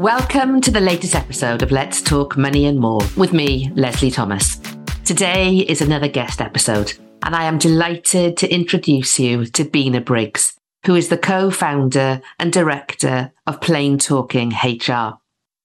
[0.00, 4.56] Welcome to the latest episode of Let's Talk Money and More with me, Leslie Thomas.
[5.04, 10.54] Today is another guest episode, and I am delighted to introduce you to Bina Briggs,
[10.86, 15.18] who is the co founder and director of Plain Talking HR.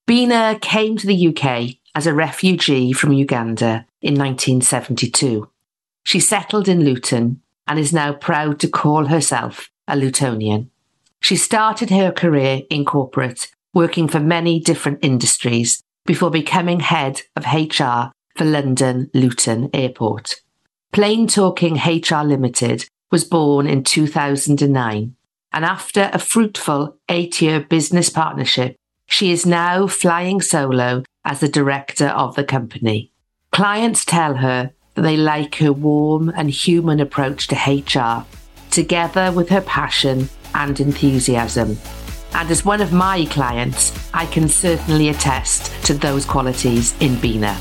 [0.06, 5.50] Bina came to the UK as a refugee from Uganda in 1972.
[6.04, 10.72] She settled in Luton and is now proud to call herself a Lutonian.
[11.22, 17.46] She started her career in corporate working for many different industries before becoming head of
[17.46, 20.36] HR for London Luton Airport.
[20.94, 25.16] Plain Talking HR Limited was born in 2009,
[25.52, 31.50] and after a fruitful eight year business partnership, she is now flying solo as the
[31.50, 33.12] director of the company.
[33.52, 38.26] Clients tell her that they like her warm and human approach to HR,
[38.72, 41.78] together with her passion and enthusiasm
[42.36, 47.56] and as one of my clients, I can certainly attest to those qualities in Bina.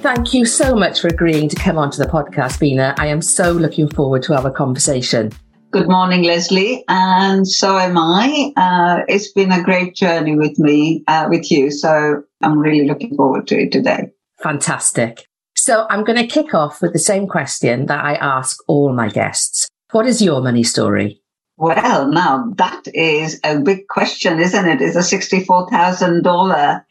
[0.00, 2.94] Thank you so much for agreeing to come onto the podcast, Bina.
[2.98, 5.30] I am so looking forward to our conversation.
[5.70, 8.52] Good morning, Leslie, and so am I.
[8.56, 11.70] Uh, it's been a great journey with me, uh, with you.
[11.70, 14.10] So I'm really looking forward to it today.
[14.42, 15.26] Fantastic.
[15.54, 19.08] So I'm going to kick off with the same question that I ask all my
[19.08, 19.68] guests.
[19.92, 21.21] What is your money story?
[21.56, 24.80] Well, now that is a big question, isn't it?
[24.80, 26.84] Is a sixty-four thousand dollar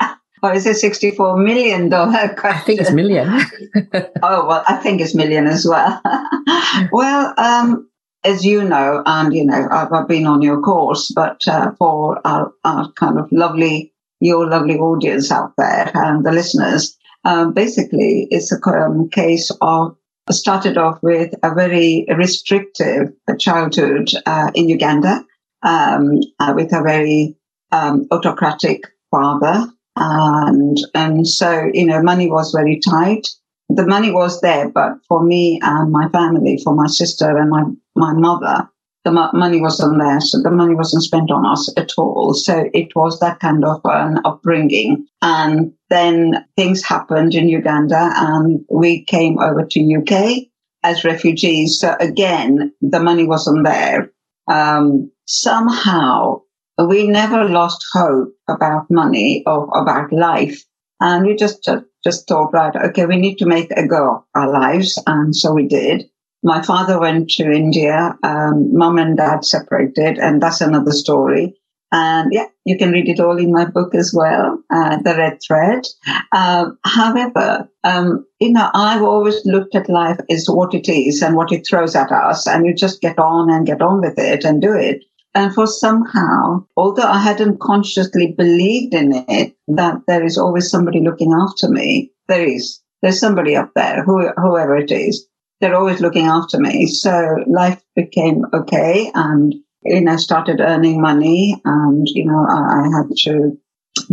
[0.44, 2.44] or is it sixty-four million dollar question?
[2.45, 3.27] I think it's million.
[4.23, 6.01] oh well, I think it's million as well.
[6.91, 7.89] well, um,
[8.23, 12.25] as you know, and you know, I've, I've been on your course, but uh, for
[12.25, 18.28] our, our, kind of lovely, your lovely audience out there and the listeners, um, basically,
[18.31, 19.95] it's a um, case of
[20.29, 25.25] started off with a very restrictive childhood uh, in Uganda
[25.63, 27.35] um, uh, with a very
[27.71, 29.67] um, autocratic father.
[29.95, 33.27] And, and so, you know, money was very tight.
[33.69, 37.63] The money was there, but for me and my family, for my sister and my,
[37.95, 38.69] my mother,
[39.03, 42.34] the money wasn't there, so the money wasn't spent on us at all.
[42.34, 45.07] So it was that kind of an upbringing.
[45.22, 50.47] And then things happened in Uganda and we came over to UK
[50.84, 51.79] as refugees.
[51.79, 54.11] So again, the money wasn't there.
[54.47, 56.41] Um, somehow
[56.78, 60.63] we never lost hope about money or about life.
[61.00, 64.23] And we just, just, just thought, right, okay, we need to make a go of
[64.35, 65.01] our lives.
[65.07, 66.10] And so we did.
[66.44, 68.18] My father went to India.
[68.24, 71.56] Um, mom and dad separated, and that's another story.
[71.91, 75.40] And yeah, you can read it all in my book as well, uh, The Red
[75.46, 75.85] Thread.
[76.31, 81.35] Uh, however, um, you know, I've always looked at life as what it is and
[81.35, 84.46] what it throws at us, and you just get on and get on with it
[84.46, 85.03] and do it.
[85.35, 91.02] And for somehow, although I hadn't consciously believed in it, that there is always somebody
[91.02, 92.81] looking after me, there is.
[93.02, 95.28] There's somebody up there, who, whoever it is
[95.61, 96.88] they're always looking after me.
[96.88, 99.53] So life became okay and,
[99.84, 103.58] you know, started earning money and, you know, I, I had to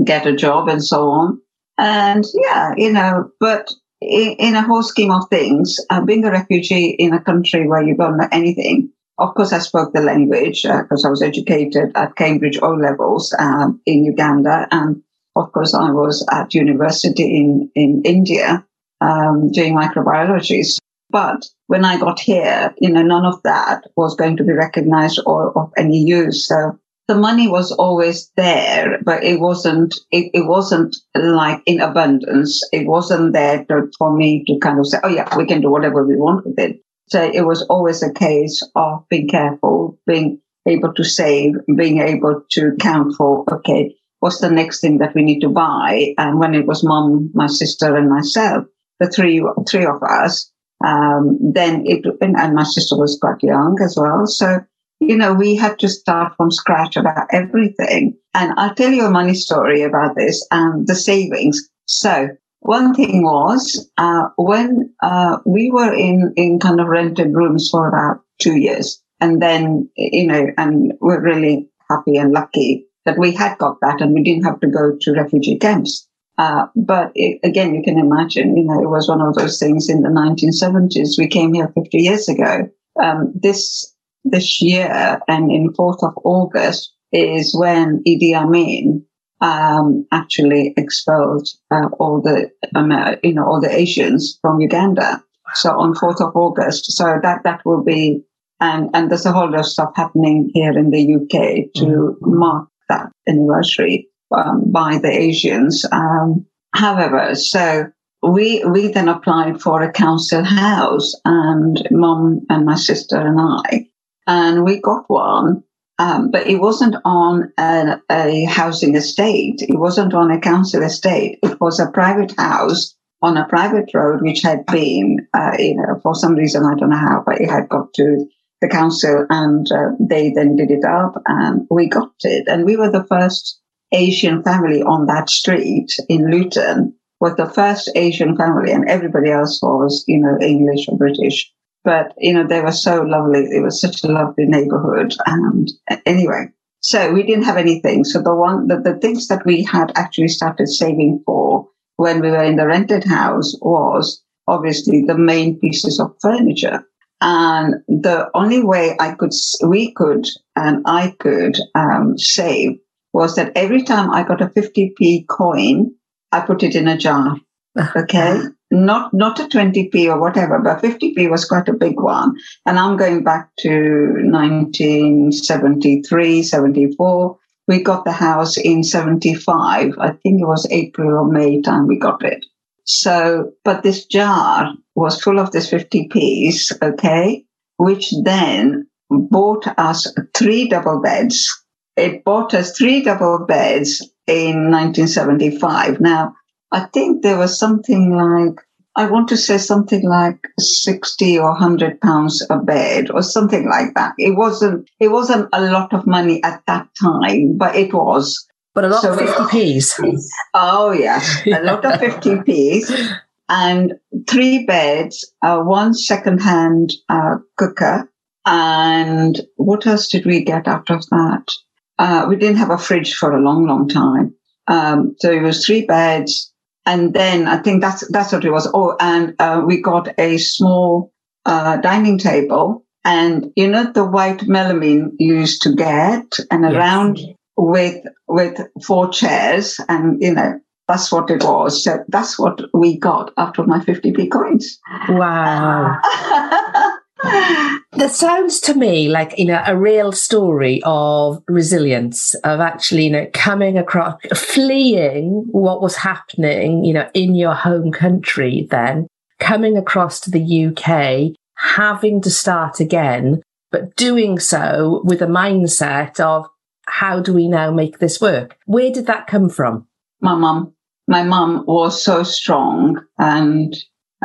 [0.04, 1.40] get a job and so on.
[1.78, 6.30] And yeah, you know, but in, in a whole scheme of things, uh, being a
[6.30, 10.62] refugee in a country where you don't know anything, of course, I spoke the language
[10.62, 14.68] because uh, I was educated at Cambridge O levels um, in Uganda.
[14.70, 15.02] And
[15.34, 18.64] of course, I was at university in, in India
[19.00, 20.64] um, doing microbiology.
[21.10, 25.20] But when I got here, you know, none of that was going to be recognized
[25.26, 26.46] or of any use.
[26.46, 32.62] So the money was always there, but it wasn't, it, it wasn't like in abundance.
[32.72, 35.70] It wasn't there to, for me to kind of say, oh yeah, we can do
[35.70, 36.80] whatever we want with it.
[37.08, 42.42] So it was always a case of being careful, being able to save, being able
[42.50, 46.14] to count for, okay, what's the next thing that we need to buy?
[46.18, 48.66] And when it was mom, my sister, and myself,
[49.00, 50.52] the three three of us,
[50.84, 54.60] um, then it and my sister was quite young as well, so
[55.00, 58.16] you know we had to start from scratch about everything.
[58.34, 61.68] And I'll tell you a money story about this and the savings.
[61.86, 62.28] So
[62.60, 67.88] one thing was uh, when uh, we were in in kind of rented rooms for
[67.88, 73.32] about two years, and then you know, and we're really happy and lucky that we
[73.32, 76.07] had got that and we didn't have to go to refugee camps.
[76.38, 79.88] Uh, but it, again, you can imagine, you know, it was one of those things
[79.88, 81.18] in the 1970s.
[81.18, 82.68] We came here 50 years ago.
[83.02, 83.92] Um, this
[84.24, 89.04] this year and in 4th of August is when Idi Amin
[89.40, 92.92] um, actually expelled uh, all the um,
[93.22, 95.22] you know all the Asians from Uganda.
[95.54, 96.92] So on 4th of August.
[96.92, 98.22] So that that will be
[98.60, 102.38] and and there's a whole lot of stuff happening here in the UK to mm-hmm.
[102.38, 105.84] mark that anniversary um, by the Asians.
[105.90, 107.90] Um, however, so
[108.22, 113.88] we we then applied for a council house, and mom and my sister and I,
[114.26, 115.62] and we got one.
[116.00, 119.62] Um, but it wasn't on a, a housing estate.
[119.62, 121.40] It wasn't on a council estate.
[121.42, 125.98] It was a private house on a private road, which had been, uh, you know,
[126.02, 128.26] for some reason, I don't know how, but it had got to
[128.60, 132.46] the council and uh, they then did it up and we got it.
[132.48, 133.60] And we were the first
[133.92, 139.60] Asian family on that street in Luton, was the first Asian family and everybody else
[139.62, 141.52] was, you know, English or British.
[141.84, 143.40] But, you know, they were so lovely.
[143.40, 145.14] It was such a lovely neighborhood.
[145.26, 145.70] And
[146.06, 146.48] anyway,
[146.80, 148.04] so we didn't have anything.
[148.04, 152.30] So the one, the, the things that we had actually started saving for when we
[152.30, 156.84] were in the rented house was obviously the main pieces of furniture.
[157.20, 159.32] And the only way I could,
[159.66, 162.78] we could, and I could um, save
[163.12, 165.92] was that every time I got a 50p coin,
[166.32, 167.36] I put it in a jar.
[167.76, 168.00] Uh-huh.
[168.00, 168.40] Okay.
[168.70, 172.34] not, not a 20p or whatever, but 50p was quite a big one.
[172.66, 177.38] And I'm going back to 1973, 74.
[177.66, 179.94] We got the house in 75.
[180.00, 182.46] I think it was April or May time we got it.
[182.84, 187.44] So, but this jar was full of this 50p's, okay,
[187.76, 191.48] which then bought us three double beds.
[191.98, 196.00] It bought us three double beds in 1975.
[196.00, 196.34] Now,
[196.72, 198.64] I think there was something like,
[198.94, 203.94] I want to say something like 60 or 100 pounds a bed or something like
[203.94, 204.14] that.
[204.18, 208.84] It wasn't, it wasn't a lot of money at that time, but it was but
[208.84, 210.30] a lot so of 50p's.
[210.54, 213.12] Oh, yeah, a lot of 50p's.
[213.50, 213.94] And
[214.28, 218.06] three beds, uh, one second-hand uh, cooker,
[218.44, 221.50] and what else did we get out of that?
[221.98, 224.34] Uh, we didn't have a fridge for a long, long time.
[224.68, 226.52] Um, so it was three beds,
[226.86, 228.70] and then I think that's that's what it was.
[228.72, 231.12] Oh, and uh, we got a small
[231.46, 236.72] uh, dining table, and you know the white melamine you used to get, and yes.
[236.72, 237.18] around
[237.56, 241.84] with with four chairs, and you know that's what it was.
[241.84, 244.78] So that's what we got out of my 50p coins.
[245.08, 245.98] Wow.
[247.24, 253.10] that sounds to me like you know a real story of resilience of actually you
[253.10, 259.06] know coming across fleeing what was happening you know in your home country then
[259.40, 266.20] coming across to the UK having to start again but doing so with a mindset
[266.20, 266.46] of
[266.88, 268.56] how do we now make this work?
[268.66, 269.86] Where did that come from?
[270.20, 270.74] My mum.
[271.06, 273.74] My mum was so strong, and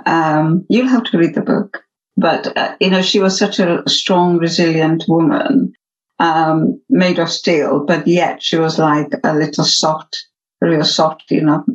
[0.06, 1.83] um, you'll have to read the book.
[2.18, 5.74] But uh, you know, she was such a strong, resilient woman,
[6.20, 10.26] um, made of steel, but yet she was like a little soft,
[10.62, 11.66] real soft, you know,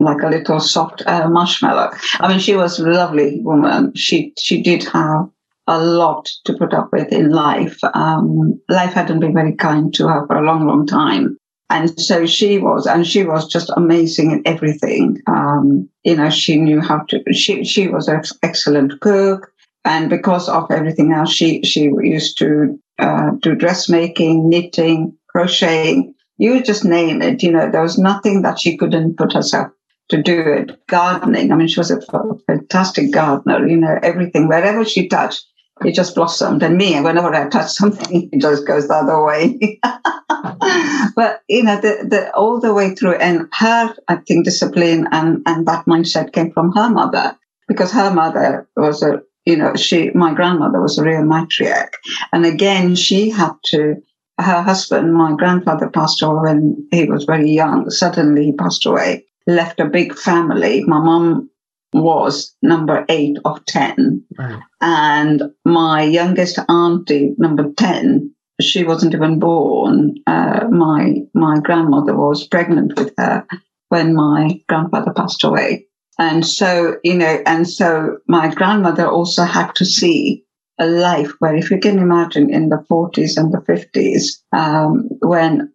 [0.00, 1.90] like a little soft uh, marshmallow.
[2.20, 3.92] I mean, she was a lovely woman.
[3.94, 5.28] She she did have
[5.66, 7.78] a lot to put up with in life.
[7.94, 11.38] Um, life hadn't been very kind to her for a long, long time.
[11.70, 15.22] And so she was, and she was just amazing in everything.
[15.26, 19.50] Um, you know, she knew how to, she, she was an excellent cook.
[19.84, 26.14] And because of everything else, she, she used to uh, do dressmaking, knitting, crocheting.
[26.38, 27.42] You just name it.
[27.42, 29.68] You know, there was nothing that she couldn't put herself
[30.08, 30.86] to do it.
[30.86, 31.52] Gardening.
[31.52, 32.00] I mean, she was a
[32.46, 33.66] fantastic gardener.
[33.66, 35.44] You know, everything, wherever she touched,
[35.84, 36.62] it just blossomed.
[36.62, 39.80] And me, whenever I touch something, it just goes the other way.
[41.16, 45.42] but you know, the, the all the way through, and her, I think, discipline and
[45.46, 47.36] and that mindset came from her mother
[47.68, 51.92] because her mother was a, you know, she, my grandmother was a real matriarch,
[52.32, 53.96] and again, she had to
[54.38, 57.88] her husband, my grandfather, passed away when he was very young.
[57.90, 59.24] Suddenly, he passed away.
[59.46, 60.82] Left a big family.
[60.84, 61.50] My mum
[61.92, 64.24] was number eight of 10.
[64.36, 64.62] Wow.
[64.80, 70.16] And my youngest auntie, number 10, she wasn't even born.
[70.26, 73.46] Uh, my, my grandmother was pregnant with her
[73.90, 75.86] when my grandfather passed away.
[76.18, 80.44] And so, you know, and so my grandmother also had to see
[80.78, 85.72] a life where, if you can imagine, in the 40s and the 50s, um, when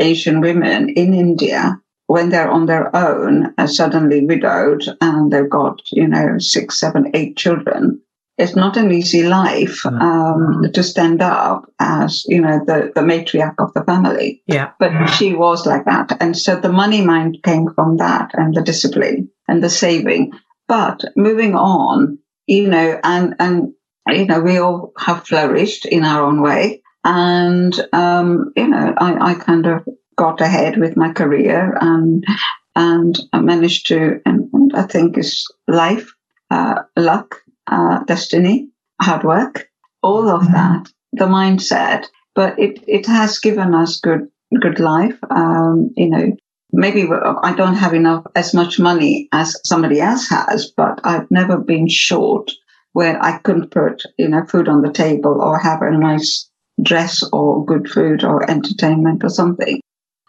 [0.00, 5.80] Asian women in India, when they're on their own, are suddenly widowed and they've got,
[5.90, 8.00] you know, six, seven, eight children,
[8.38, 10.00] it's not an easy life mm.
[10.00, 14.42] um, to stand up as you know the, the matriarch of the family.
[14.46, 18.54] Yeah, but she was like that, and so the money mind came from that, and
[18.54, 20.32] the discipline and the saving.
[20.68, 23.74] But moving on, you know, and and
[24.08, 26.82] you know, we all have flourished in our own way.
[27.04, 29.84] And, um, you know, I, I kind of
[30.16, 32.24] got ahead with my career and,
[32.76, 36.12] and I managed to, and, and I think is life,
[36.50, 38.68] uh, luck, uh, destiny,
[39.00, 39.68] hard work,
[40.02, 40.52] all of mm-hmm.
[40.52, 44.28] that, the mindset, but it, it has given us good,
[44.60, 45.18] good life.
[45.30, 46.36] Um, you know,
[46.72, 51.58] maybe I don't have enough, as much money as somebody else has, but I've never
[51.58, 52.50] been short
[52.92, 56.48] where I couldn't put, you know, food on the table or have a nice
[56.82, 59.80] dress or good food or entertainment or something.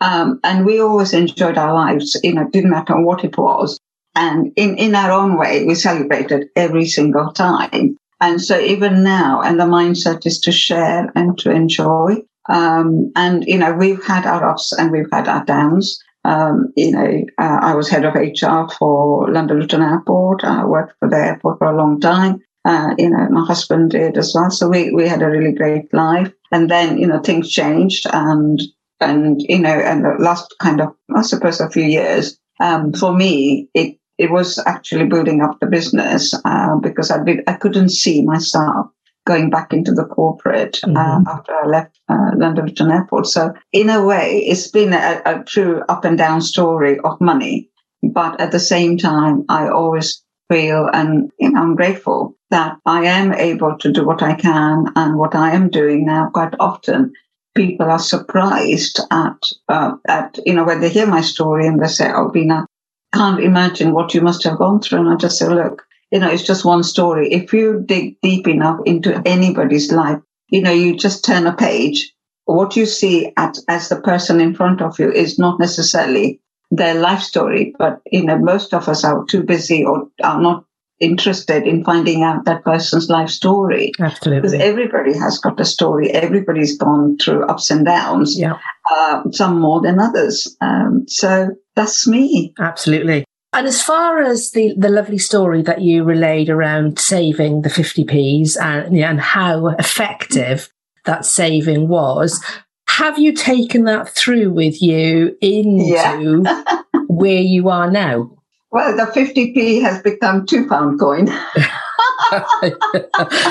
[0.01, 3.79] Um, and we always enjoyed our lives, you know, didn't matter what it was.
[4.15, 7.97] And in, in our own way, we celebrated every single time.
[8.21, 12.17] And so even now, and the mindset is to share and to enjoy.
[12.49, 15.99] Um, and, you know, we've had our ups and we've had our downs.
[16.25, 20.43] Um, you know, uh, I was head of HR for London Luton Airport.
[20.43, 22.41] I worked for the airport for a long time.
[22.65, 24.49] Uh, you know, my husband did as well.
[24.49, 26.31] So we, we had a really great life.
[26.51, 28.61] And then, you know, things changed and,
[29.01, 33.13] and, you know, and the last kind of, I suppose a few years, um, for
[33.13, 37.89] me, it, it was actually building up the business, uh, because I did, I couldn't
[37.89, 38.87] see myself
[39.25, 41.27] going back into the corporate uh, mm-hmm.
[41.27, 43.27] uh, after I left uh, London Luton Airport.
[43.27, 47.69] So in a way, it's been a, a, true up and down story of money.
[48.01, 53.05] But at the same time, I always feel and you know, I'm grateful that I
[53.05, 57.13] am able to do what I can and what I am doing now quite often.
[57.55, 59.37] People are surprised at,
[59.69, 62.65] uh, at, you know, when they hear my story and they say, oh, Bina,
[63.13, 64.99] can't imagine what you must have gone through.
[64.99, 67.33] And I just say, look, you know, it's just one story.
[67.33, 72.13] If you dig deep enough into anybody's life, you know, you just turn a page.
[72.45, 76.39] What you see at, as the person in front of you is not necessarily
[76.69, 80.65] their life story, but, you know, most of us are too busy or are not
[80.99, 83.91] interested in finding out that person's life story.
[83.99, 84.41] Absolutely.
[84.41, 86.11] Because everybody has got a story.
[86.11, 88.39] Everybody's gone through ups and downs.
[88.39, 88.59] Yeah.
[88.91, 90.55] Uh, some more than others.
[90.61, 92.53] Um, so that's me.
[92.59, 93.25] Absolutely.
[93.53, 98.57] And as far as the, the lovely story that you relayed around saving the 50p's
[98.57, 100.69] and, and how effective
[101.05, 102.43] that saving was,
[102.87, 106.81] have you taken that through with you into yeah.
[107.07, 108.31] where you are now?
[108.71, 111.25] Well, the 50p has become two pound coin.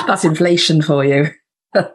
[0.07, 1.27] That's inflation for you.
[1.75, 1.87] no,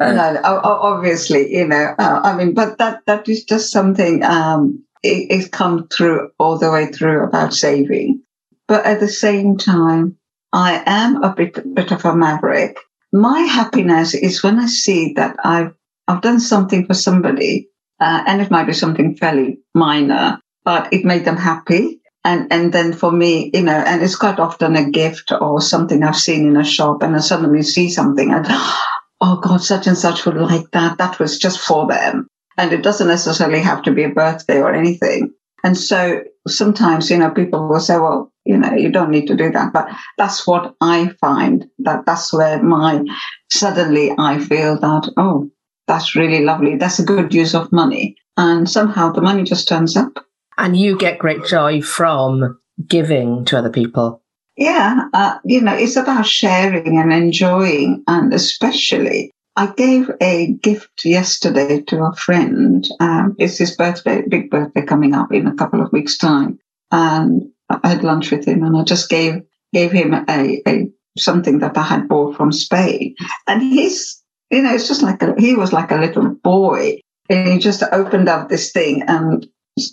[0.00, 5.48] obviously, you know, uh, I mean, but that, that is just something, um, it, it's
[5.48, 8.22] come through all the way through about saving.
[8.68, 10.16] But at the same time,
[10.52, 12.78] I am a bit, bit of a maverick.
[13.12, 15.72] My happiness is when I see that I've,
[16.08, 17.68] I've done something for somebody,
[18.00, 22.00] uh, and it might be something fairly minor, but it made them happy.
[22.24, 26.02] And, and then for me, you know, and it's quite often a gift or something
[26.02, 28.44] I've seen in a shop and I suddenly see something and,
[29.20, 30.98] oh God, such and such would like that.
[30.98, 32.26] That was just for them.
[32.58, 35.32] And it doesn't necessarily have to be a birthday or anything.
[35.64, 39.36] And so sometimes, you know, people will say, well, you know, you don't need to
[39.36, 39.72] do that.
[39.72, 43.02] But that's what I find that that's where my,
[43.50, 45.50] suddenly I feel that, oh,
[45.86, 46.76] that's really lovely.
[46.76, 48.16] That's a good use of money.
[48.36, 50.24] And somehow the money just turns up.
[50.58, 54.22] And you get great joy from giving to other people.
[54.56, 61.04] Yeah, uh, you know, it's about sharing and enjoying, and especially, I gave a gift
[61.04, 62.86] yesterday to a friend.
[63.00, 66.58] Um, it's his birthday, big birthday coming up in a couple of weeks' time,
[66.90, 71.58] and I had lunch with him, and I just gave gave him a, a something
[71.60, 73.14] that I had bought from Spain,
[73.46, 77.52] and he's, you know, it's just like a, he was like a little boy, and
[77.52, 79.46] he just opened up this thing and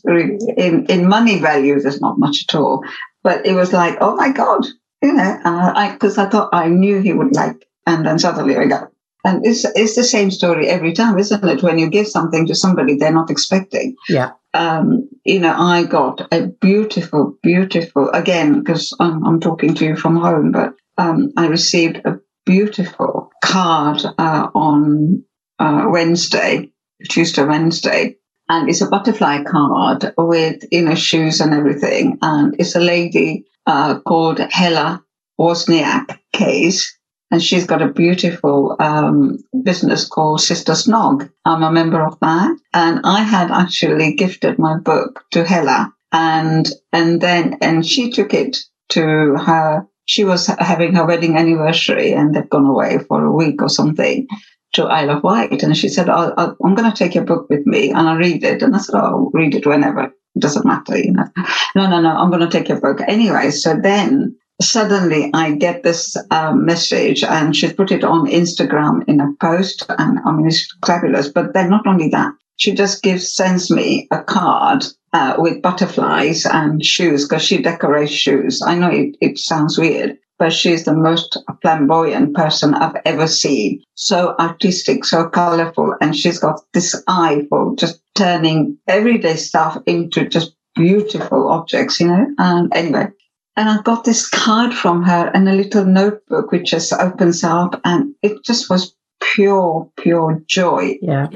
[0.05, 2.83] in, in money value, there's not much at all.
[3.23, 4.65] But it was like, oh my God,
[5.01, 8.65] you know, uh, I, I thought I knew he would like, and then suddenly I
[8.65, 8.91] got,
[9.23, 11.63] And it's, it's the same story every time, isn't it?
[11.63, 13.95] When you give something to somebody they're not expecting.
[14.09, 14.31] Yeah.
[14.53, 19.95] Um, you know, I got a beautiful, beautiful, again, because I'm, I'm talking to you
[19.95, 25.23] from home, but um, I received a beautiful card uh, on
[25.59, 26.69] uh, Wednesday,
[27.09, 28.17] Tuesday, Wednesday.
[28.49, 32.17] And it's a butterfly card with, you know, shoes and everything.
[32.21, 35.01] And it's a lady uh, called Hella
[35.39, 36.97] Wozniak Case
[37.31, 41.29] and she's got a beautiful um, business called Sister Snog.
[41.45, 46.69] I'm a member of that, and I had actually gifted my book to Hella, and
[46.91, 48.57] and then and she took it
[48.89, 49.87] to her.
[50.05, 54.27] She was having her wedding anniversary, and they'd gone away for a week or something
[54.73, 57.65] to Isle of Wight, and she said, i am going to take your book with
[57.65, 60.97] me, and I'll read it." And I said, "I'll read it whenever." It doesn't matter,
[60.97, 61.27] you know.
[61.75, 62.09] No, no, no.
[62.09, 63.49] I'm going to take your book anyway.
[63.49, 69.19] So then suddenly I get this uh, message and she put it on Instagram in
[69.19, 69.85] a post.
[69.89, 71.29] And I mean, it's fabulous.
[71.29, 76.45] But then not only that, she just gives, sends me a card uh, with butterflies
[76.45, 78.61] and shoes because she decorates shoes.
[78.65, 83.83] I know it, it sounds weird, but she's the most flamboyant person I've ever seen.
[83.95, 85.95] So artistic, so colorful.
[85.99, 92.07] And she's got this eye for just turning everyday stuff into just beautiful objects, you
[92.07, 92.27] know.
[92.37, 93.07] And anyway,
[93.55, 97.79] and I got this card from her and a little notebook which just opens up
[97.85, 100.97] and it just was pure, pure joy.
[101.01, 101.27] Yeah.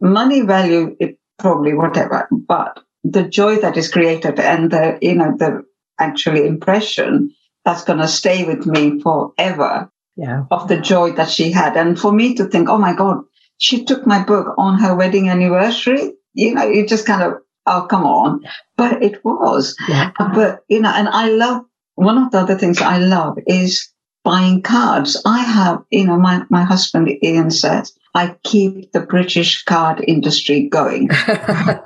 [0.00, 5.36] Money value, it probably whatever, but the joy that is created and the, you know,
[5.36, 5.64] the
[5.98, 7.32] actually impression
[7.64, 10.44] that's going to stay with me forever yeah.
[10.50, 11.76] of the joy that she had.
[11.76, 13.24] And for me to think, oh my God,
[13.58, 16.14] she took my book on her wedding anniversary.
[16.32, 17.34] You know, you just kind of
[17.66, 18.44] oh, come on.
[18.76, 19.76] But it was.
[19.88, 20.12] Yeah.
[20.18, 23.90] Uh, but, you know, and I love, one of the other things I love is
[24.24, 25.20] buying cards.
[25.24, 30.68] I have, you know, my, my husband Ian says, I keep the British card industry
[30.68, 31.08] going.
[31.10, 31.80] I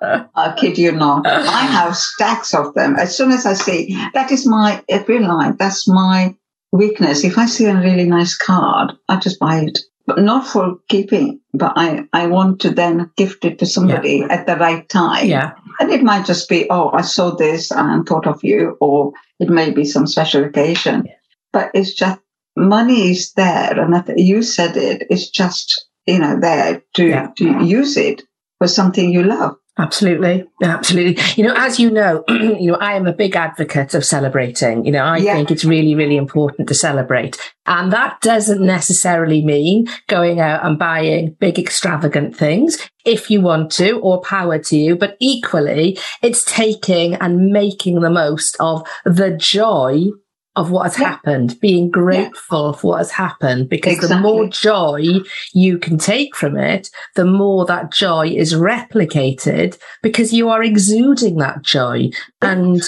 [0.34, 1.26] uh, kid you not.
[1.26, 2.96] I have stacks of them.
[2.96, 6.34] As soon as I see, that is my, every like, that's my
[6.72, 7.24] weakness.
[7.24, 11.40] If I see a really nice card, I just buy it but not for keeping,
[11.52, 14.26] but I, I want to then gift it to somebody yeah.
[14.30, 15.26] at the right time.
[15.26, 15.52] Yeah.
[15.80, 19.48] And it might just be, oh, I saw this and thought of you, or it
[19.48, 21.04] may be some special occasion.
[21.06, 21.14] Yeah.
[21.52, 22.20] But it's just
[22.56, 23.80] money is there.
[23.80, 27.30] And you said it, it's just, you know, there to, yeah.
[27.38, 28.22] to use it
[28.58, 29.56] for something you love.
[29.76, 30.44] Absolutely.
[30.62, 31.20] Absolutely.
[31.34, 34.84] You know, as you know, you know, I am a big advocate of celebrating.
[34.84, 35.34] You know, I yeah.
[35.34, 37.36] think it's really, really important to celebrate.
[37.66, 43.72] And that doesn't necessarily mean going out and buying big extravagant things if you want
[43.72, 44.94] to or power to you.
[44.94, 50.04] But equally, it's taking and making the most of the joy
[50.56, 51.10] of what has yeah.
[51.10, 52.80] happened, being grateful yeah.
[52.80, 54.16] for what has happened, because exactly.
[54.16, 55.02] the more joy
[55.52, 61.38] you can take from it, the more that joy is replicated because you are exuding
[61.38, 62.10] that joy.
[62.40, 62.82] And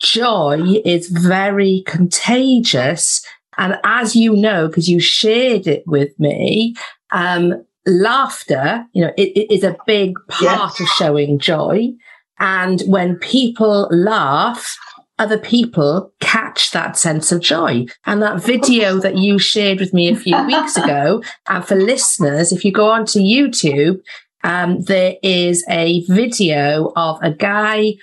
[0.00, 3.24] joy is very contagious.
[3.58, 6.74] And as you know, because you shared it with me,
[7.12, 10.80] um, laughter, you know, it, it is a big part yes.
[10.80, 11.90] of showing joy.
[12.38, 14.78] And when people laugh,
[15.20, 17.84] other people catch that sense of joy.
[18.06, 22.50] And that video that you shared with me a few weeks ago, and for listeners,
[22.50, 24.00] if you go onto YouTube,
[24.42, 27.94] um, there is a video of a guy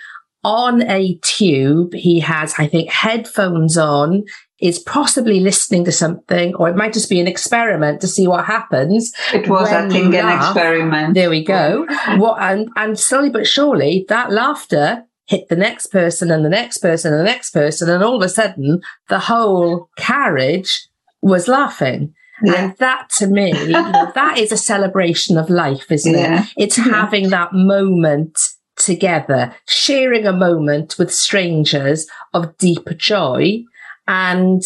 [0.44, 1.94] on a tube.
[1.96, 4.24] He has, I think, headphones on,
[4.60, 8.46] is possibly listening to something, or it might just be an experiment to see what
[8.46, 9.14] happens.
[9.34, 11.16] It was, I think, an experiment.
[11.16, 11.88] There we go.
[12.18, 16.80] what and and slowly but surely that laughter hit the next person and the next
[16.80, 17.90] person and the next person.
[17.90, 20.88] And all of a sudden, the whole carriage
[21.22, 22.14] was laughing.
[22.44, 22.54] Yeah.
[22.54, 26.44] And that to me, you know, that is a celebration of life, isn't yeah.
[26.44, 26.50] it?
[26.58, 26.86] It's yeah.
[26.86, 28.40] having that moment
[28.78, 33.64] together, sharing a moment with strangers of deep joy.
[34.08, 34.62] And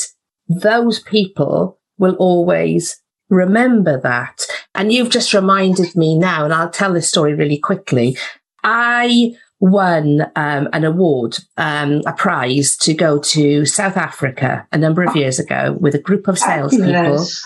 [0.48, 4.46] those people will always remember that.
[4.76, 8.18] And you've just reminded me now, and I'll tell this story really quickly.
[8.64, 15.04] I won um, an award, um, a prize to go to South Africa a number
[15.04, 16.92] of years ago with a group of salespeople.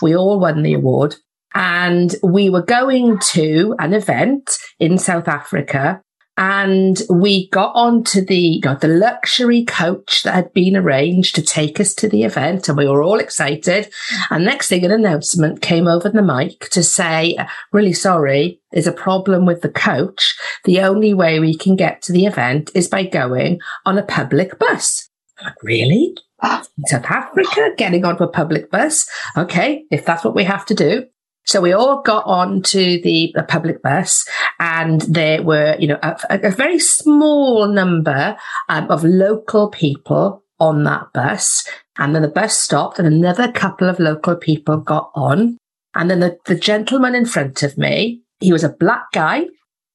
[0.02, 1.14] We all won the award.
[1.54, 6.02] And we were going to an event in South Africa
[6.36, 11.42] and we got onto the you know, the luxury coach that had been arranged to
[11.42, 13.90] take us to the event and we were all excited.
[14.30, 17.38] And next thing an announcement came over the mic to say
[17.72, 20.36] really sorry there's a problem with the coach.
[20.64, 24.58] The only way we can get to the event is by going on a public
[24.58, 25.08] bus.
[25.42, 26.62] Like really ah.
[26.86, 29.08] South Africa, getting onto a public bus.
[29.36, 31.06] Okay, if that's what we have to do.
[31.46, 34.26] So we all got on to the, the public bus
[34.58, 38.36] and there were, you know, a, a very small number
[38.68, 41.66] um, of local people on that bus.
[41.98, 45.56] And then the bus stopped and another couple of local people got on.
[45.94, 49.46] And then the, the gentleman in front of me, he was a black guy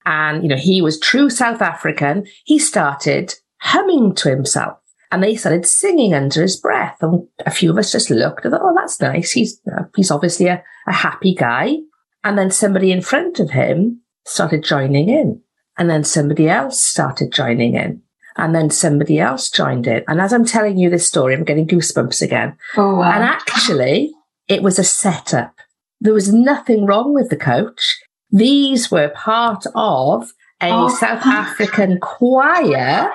[0.05, 2.25] and, you know, he was true South African.
[2.45, 4.80] He started humming to himself
[5.11, 6.97] and they started singing under his breath.
[7.01, 9.31] And a few of us just looked and thought, oh, that's nice.
[9.31, 11.77] He's, uh, he's obviously a, a happy guy.
[12.23, 15.41] And then somebody in front of him started joining in.
[15.77, 18.01] And then somebody else started joining in.
[18.37, 20.03] And then somebody else joined in.
[20.07, 22.57] And as I'm telling you this story, I'm getting goosebumps again.
[22.77, 23.11] Oh, wow.
[23.11, 24.13] And actually,
[24.47, 25.53] it was a setup.
[25.99, 27.99] There was nothing wrong with the coach.
[28.29, 30.87] These were part of a oh.
[30.89, 33.11] South African choir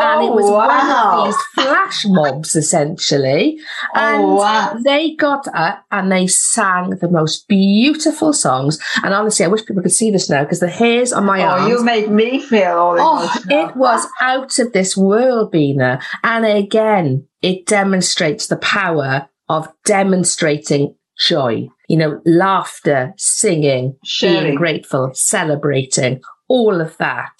[0.00, 0.66] and it was Oh, wow.
[0.68, 3.58] one of these flash mobs essentially.
[3.94, 4.76] Oh, and Oh, wow.
[4.84, 8.78] they got up and they sang the most beautiful songs.
[9.02, 11.46] And honestly, I wish people could see this now because the hairs on my Oh,
[11.48, 11.68] arms.
[11.68, 16.00] you made me feel all Oh, it was out of this world, Bina.
[16.24, 21.68] And again, it demonstrates the power of demonstrating joy.
[21.88, 24.54] You know, laughter, singing, being Sharing.
[24.56, 27.30] grateful, celebrating, all of that.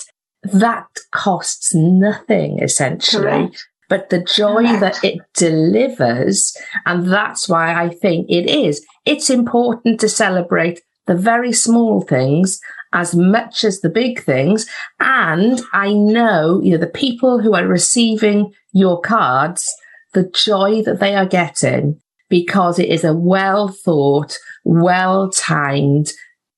[0.52, 3.24] That costs nothing essentially.
[3.24, 3.66] Correct.
[3.88, 4.80] But the joy Correct.
[4.80, 8.84] that it delivers, and that's why I think it is.
[9.04, 12.58] It's important to celebrate the very small things
[12.92, 14.66] as much as the big things.
[14.98, 19.72] And I know, you know, the people who are receiving your cards,
[20.14, 26.12] the joy that they are getting because it is a well thought, well timed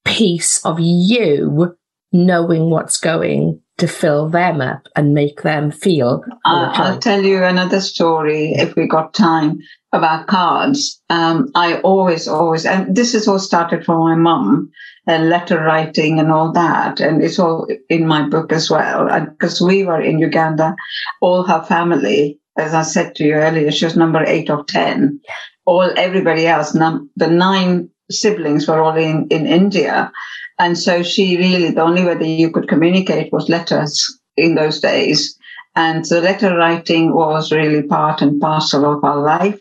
[0.05, 1.77] piece of you
[2.12, 7.42] knowing what's going to fill them up and make them feel Uh, I'll tell you
[7.44, 9.60] another story if we got time
[9.92, 11.00] about cards.
[11.08, 14.70] Um, I always, always, and this is all started from my mum,
[15.06, 19.08] and letter writing and all that, and it's all in my book as well.
[19.30, 20.76] Because we were in Uganda,
[21.22, 25.20] all her family, as I said to you earlier, she was number eight of ten.
[25.64, 30.10] All everybody else, num- the nine siblings were all in in India.
[30.58, 34.80] And so she really, the only way that you could communicate was letters in those
[34.80, 35.38] days.
[35.76, 39.60] And so letter writing was really part and parcel of our life.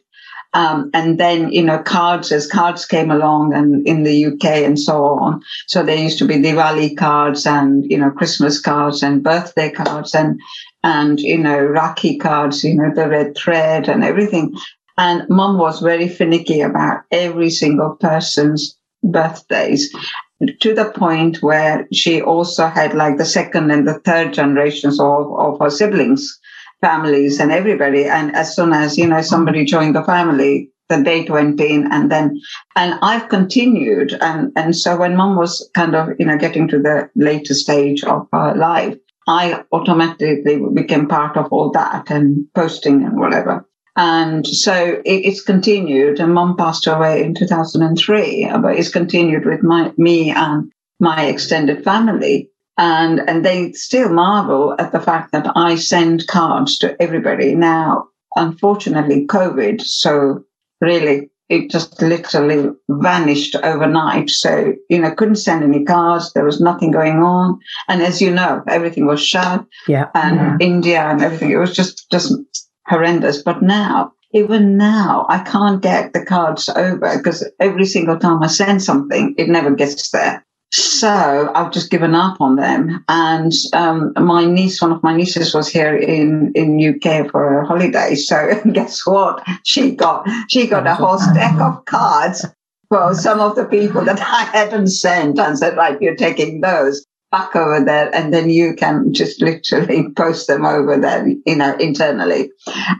[0.53, 4.79] Um, and then, you know, cards, as cards came along and in the UK and
[4.79, 5.41] so on.
[5.67, 10.15] So there used to be Diwali cards and, you know, Christmas cards and birthday cards
[10.15, 10.39] and,
[10.83, 14.55] and, you know, Rakhi cards, you know, the red thread and everything.
[14.97, 19.93] And mum was very finicky about every single person's birthdays
[20.59, 25.33] to the point where she also had like the second and the third generations of,
[25.37, 26.39] of her siblings,
[26.81, 28.05] families and everybody.
[28.05, 32.11] And as soon as, you know, somebody joined the family, the date went in and
[32.11, 32.39] then,
[32.75, 34.13] and I've continued.
[34.21, 38.03] And, and so when mum was kind of, you know, getting to the later stage
[38.03, 38.95] of her life,
[39.27, 43.65] I automatically became part of all that and posting and whatever.
[43.97, 46.19] And so it, it's continued.
[46.19, 51.83] And mum passed away in 2003, but it's continued with my, me and my extended
[51.83, 52.49] family.
[52.77, 57.55] And, and they still marvel at the fact that I send cards to everybody.
[57.55, 60.43] Now, unfortunately, COVID, so
[60.79, 64.29] really it just literally vanished overnight.
[64.29, 66.33] So, you know, couldn't send any cards.
[66.33, 67.59] There was nothing going on.
[67.87, 70.09] And as you know, everything was shut Yeah.
[70.13, 71.51] and India and everything.
[71.51, 72.33] It was just, just
[72.87, 73.41] horrendous.
[73.41, 78.47] But now, even now, I can't get the cards over because every single time I
[78.47, 80.43] send something, it never gets there.
[80.71, 83.03] So I've just given up on them.
[83.07, 87.65] And um, my niece, one of my nieces, was here in in UK for a
[87.65, 88.15] holiday.
[88.15, 89.43] So guess what?
[89.63, 92.45] She got she got a whole stack of cards
[92.89, 97.05] for some of the people that I hadn't sent, and said, "Right, you're taking those."
[97.31, 101.75] Back over there and then you can just literally post them over there you know
[101.77, 102.51] internally.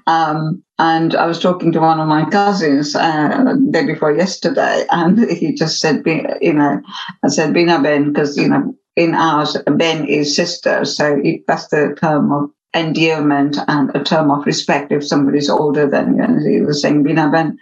[0.08, 4.86] Um, and i was talking to one of my cousins uh, the day before yesterday
[4.92, 6.82] and he just said "Be- you know
[7.24, 11.96] i said bina ben because you know in ours ben is sister so that's the
[12.00, 16.24] term of endearment and a term of respect if somebody's older than you.
[16.24, 17.58] And he was saying bina ben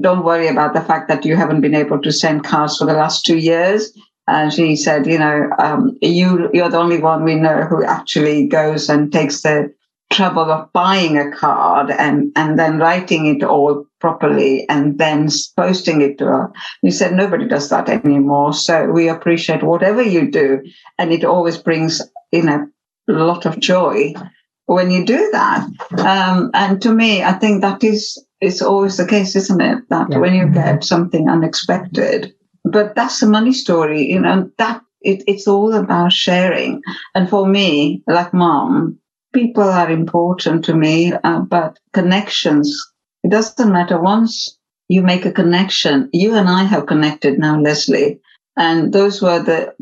[0.00, 2.92] don't worry about the fact that you haven't been able to send cards for the
[2.94, 3.92] last two years
[4.30, 8.46] and she said, you know, um, you you're the only one we know who actually
[8.46, 9.74] goes and takes the
[10.10, 16.00] trouble of buying a card and and then writing it all properly and then posting
[16.00, 16.52] it to her.
[16.82, 18.52] He said nobody does that anymore.
[18.52, 20.60] So we appreciate whatever you do,
[20.98, 22.68] and it always brings you know
[23.08, 24.14] a lot of joy
[24.66, 25.66] when you do that.
[25.98, 29.88] Um, and to me, I think that is it's always the case, isn't it?
[29.88, 30.18] That yeah.
[30.18, 32.32] when you get something unexpected,
[32.70, 36.82] but that's the money story, you know, that it, it's all about sharing.
[37.14, 38.98] And for me, like mom,
[39.32, 42.74] people are important to me, uh, but connections,
[43.22, 44.00] it doesn't matter.
[44.00, 48.20] Once you make a connection, you and I have connected now, Leslie.
[48.56, 49.74] And those were the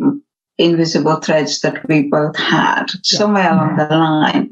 [0.58, 3.18] invisible threads that we both had yeah.
[3.18, 4.50] somewhere along the line.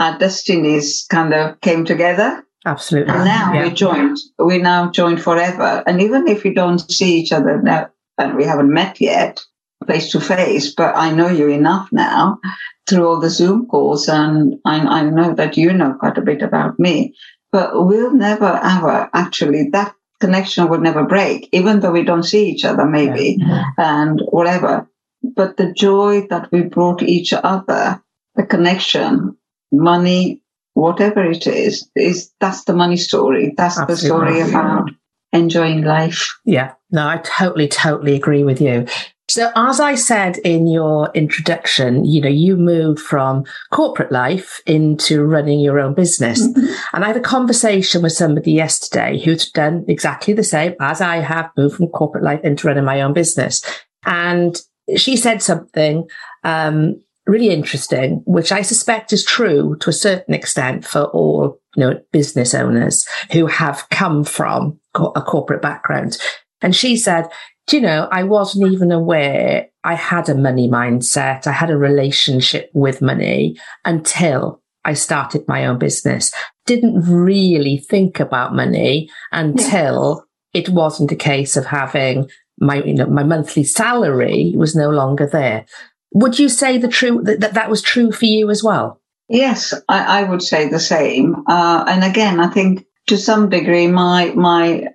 [0.00, 3.14] Our destinies kind of came together Absolutely.
[3.14, 3.64] And now yeah.
[3.64, 4.18] we're joined.
[4.38, 5.82] We're now joined forever.
[5.86, 9.40] And even if we don't see each other now, and we haven't met yet
[9.86, 12.40] face to face, but I know you enough now
[12.88, 16.42] through all the Zoom calls, and I, I know that you know quite a bit
[16.42, 17.14] about me.
[17.52, 22.50] But we'll never ever actually that connection would never break, even though we don't see
[22.50, 23.64] each other, maybe, yeah.
[23.78, 24.88] and whatever.
[25.22, 28.02] But the joy that we brought each other,
[28.34, 29.36] the connection,
[29.72, 30.42] money,
[30.78, 33.52] whatever it is, is that's the money story.
[33.56, 33.94] That's Absolutely.
[33.94, 34.90] the story about
[35.32, 36.28] enjoying life.
[36.44, 38.86] Yeah, no, I totally, totally agree with you.
[39.30, 45.22] So, as I said in your introduction, you know, you moved from corporate life into
[45.22, 46.46] running your own business.
[46.46, 46.72] Mm-hmm.
[46.94, 51.16] And I had a conversation with somebody yesterday who's done exactly the same as I
[51.16, 53.62] have moved from corporate life into running my own business.
[54.06, 54.58] And
[54.96, 56.08] she said something
[56.44, 61.80] um, really interesting, which I suspect is true to a certain extent for all, you
[61.84, 66.18] know, business owners who have come from a corporate background.
[66.62, 67.28] And she said,
[67.66, 71.46] do you know, I wasn't even aware I had a money mindset.
[71.46, 76.32] I had a relationship with money until I started my own business.
[76.64, 80.60] Didn't really think about money until yeah.
[80.60, 82.28] it wasn't a case of having
[82.60, 85.66] my, you know, my monthly salary was no longer there.
[86.12, 89.00] Would you say the true that that, that was true for you as well?
[89.28, 91.44] Yes, I, I would say the same.
[91.46, 94.88] Uh, and again, I think to some degree, my my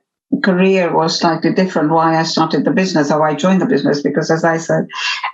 [0.44, 1.92] career was slightly different.
[1.92, 4.88] Why I started the business, or I joined the business, because as I said,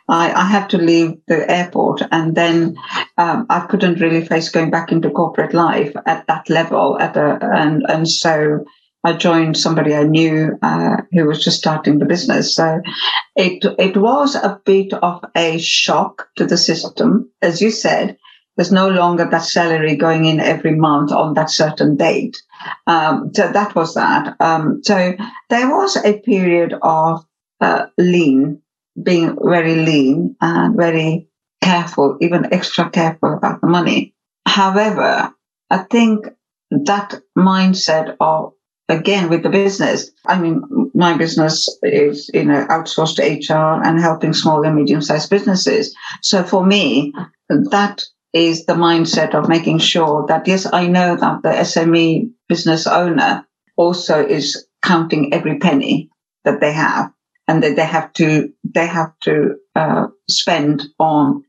[0.10, 2.76] I, I had to leave the airport, and then
[3.18, 7.00] um, I couldn't really face going back into corporate life at that level.
[7.00, 8.66] At a and and so
[9.04, 12.56] I joined somebody I knew uh, who was just starting the business.
[12.56, 12.82] So
[13.36, 18.18] it it was a bit of a shock to the system, as you said.
[18.58, 22.36] There's no longer that salary going in every month on that certain date.
[22.88, 24.36] Um, so that was that.
[24.42, 25.16] Um, so
[25.50, 27.24] there was a period of
[27.62, 28.62] uh, lean,
[29.02, 31.30] being very lean and very
[31.64, 34.14] careful, even extra careful about the money.
[34.46, 35.34] However,
[35.70, 36.26] I think
[36.72, 38.54] that mindset of
[38.90, 40.12] again with the business.
[40.26, 40.62] I mean,
[40.94, 45.96] my business is, you know, outsourced HR and helping small and medium sized businesses.
[46.22, 47.14] So for me,
[47.50, 52.88] that is the mindset of making sure that, yes, I know that the SME business
[52.88, 53.46] owner
[53.78, 56.10] also is counting every penny
[56.44, 57.12] that they have
[57.48, 61.44] and that they have to, they have to uh, spend on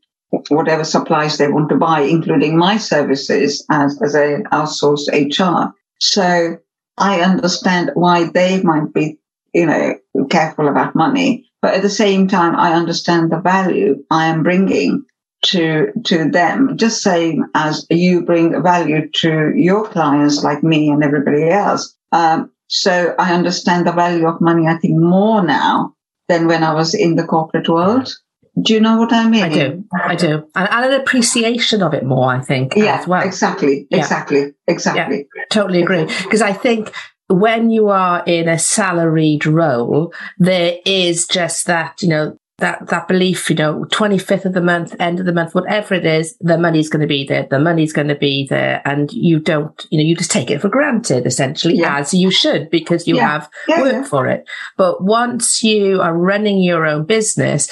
[0.49, 5.73] whatever supplies they want to buy, including my services as, as an outsourced HR.
[5.99, 6.57] So
[7.01, 9.17] I understand why they might be,
[9.53, 9.95] you know,
[10.29, 11.49] careful about money.
[11.61, 15.03] But at the same time, I understand the value I am bringing
[15.45, 21.03] to, to them, just same as you bring value to your clients like me and
[21.03, 21.95] everybody else.
[22.11, 25.95] Um, so I understand the value of money, I think more now
[26.29, 28.13] than when I was in the corporate world.
[28.59, 29.43] Do you know what I mean?
[29.43, 29.85] I do.
[29.93, 30.47] I do.
[30.55, 33.25] And, and an appreciation of it more, I think, yeah, as well.
[33.25, 33.87] Exactly.
[33.89, 33.99] Yeah.
[33.99, 34.53] Exactly.
[34.67, 35.27] Exactly.
[35.35, 36.05] Yeah, totally agree.
[36.05, 36.91] Because I think
[37.29, 43.07] when you are in a salaried role, there is just that, you know, that, that
[43.07, 46.57] belief, you know, 25th of the month, end of the month, whatever it is, the
[46.57, 47.47] money's going to be there.
[47.49, 48.81] The money's going to be there.
[48.85, 51.97] And you don't, you know, you just take it for granted, essentially, yeah.
[51.97, 53.27] as you should, because you yeah.
[53.27, 54.47] have yeah, worked for it.
[54.77, 57.71] But once you are running your own business,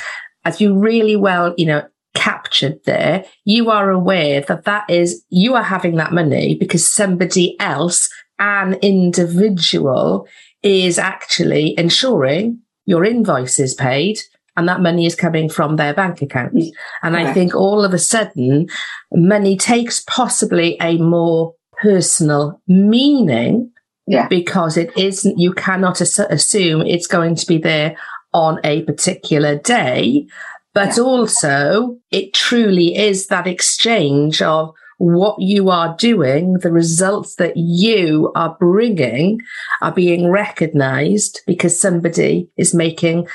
[0.50, 1.84] as you really well, you know,
[2.16, 7.56] captured there, you are aware that that is, you are having that money because somebody
[7.60, 8.10] else,
[8.40, 10.28] an individual,
[10.64, 14.18] is actually ensuring your invoice is paid
[14.58, 16.56] and that money is coming from their bank account.
[16.56, 16.72] Mm.
[17.04, 18.68] And I think all of a sudden,
[19.14, 23.72] money takes possibly a more personal meaning
[24.08, 24.28] yeah.
[24.28, 27.96] because it isn't, you cannot assume it's going to be there
[28.34, 30.28] on a particular day,
[30.74, 31.04] but yeah.
[31.04, 38.32] also it truly is that exchange of what you are doing, the results that you
[38.36, 39.40] are bringing
[39.82, 43.28] are being recognized because somebody is making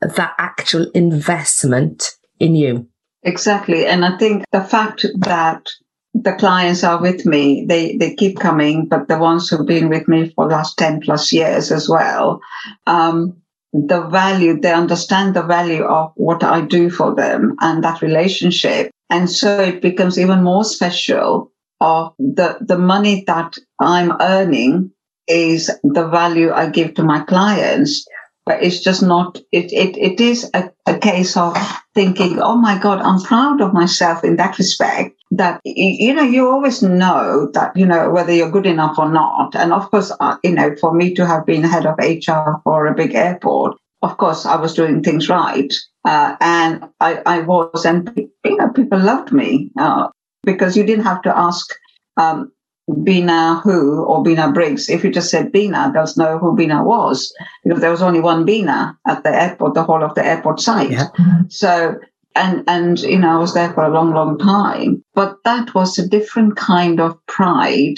[0.00, 2.88] that actual investment in you.
[3.24, 3.84] Exactly.
[3.84, 5.68] And I think the fact that
[6.14, 7.64] the clients are with me.
[7.66, 11.00] They they keep coming, but the ones who've been with me for the last 10
[11.00, 12.40] plus years as well,
[12.86, 13.36] um,
[13.72, 18.90] the value, they understand the value of what I do for them and that relationship.
[19.10, 24.90] And so it becomes even more special of the, the money that I'm earning
[25.26, 28.06] is the value I give to my clients
[28.48, 31.54] but it's just not it it, it is a, a case of
[31.94, 36.48] thinking oh my god i'm proud of myself in that respect that you know you
[36.48, 40.36] always know that you know whether you're good enough or not and of course uh,
[40.42, 44.16] you know for me to have been head of hr for a big airport of
[44.16, 48.98] course i was doing things right uh, and I, I was and you know people
[48.98, 50.08] loved me uh,
[50.44, 51.68] because you didn't have to ask
[52.16, 52.50] um,
[53.02, 54.88] Bina who or Bina Briggs.
[54.88, 57.32] If you just said Bina, they'll know who Bina was
[57.64, 60.90] because there was only one Bina at the airport, the whole of the airport site.
[60.90, 61.08] Yeah.
[61.48, 61.96] So,
[62.38, 65.98] and, and, you know, I was there for a long, long time, but that was
[65.98, 67.96] a different kind of pride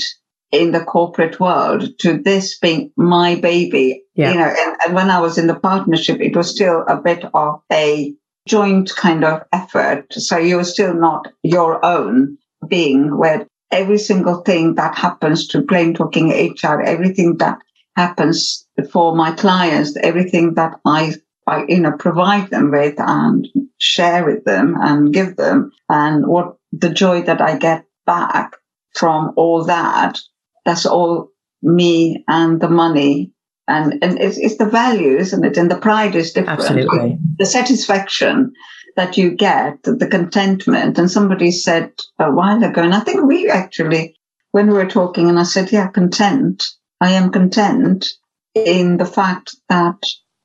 [0.50, 4.02] in the corporate world to this being my baby.
[4.14, 4.32] Yeah.
[4.32, 7.24] You know, and, and when I was in the partnership, it was still a bit
[7.34, 8.14] of a
[8.48, 10.12] joint kind of effort.
[10.12, 15.94] So you're still not your own being where every single thing that happens to plain
[15.94, 17.58] talking HR, everything that
[17.96, 21.14] happens for my clients, everything that I,
[21.50, 23.46] I, you know, provide them with and
[23.78, 28.56] share with them and give them and what the joy that I get back
[28.94, 30.18] from all that,
[30.64, 31.28] that's all
[31.62, 33.32] me and the money.
[33.66, 35.56] And, and it's, it's the value, isn't it?
[35.56, 36.60] And the pride is different.
[36.60, 37.18] Absolutely.
[37.38, 38.52] The satisfaction
[38.96, 40.98] that you get, the contentment.
[40.98, 44.16] And somebody said a while ago, and I think we actually,
[44.52, 46.64] when we were talking, and I said, yeah, content.
[47.00, 48.06] I am content
[48.54, 49.98] in the fact that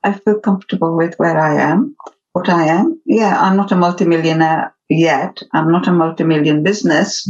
[0.05, 1.95] I feel comfortable with where I am,
[2.33, 3.01] what I am.
[3.05, 5.41] Yeah, I'm not a multimillionaire yet.
[5.51, 7.27] I'm not a multimillion business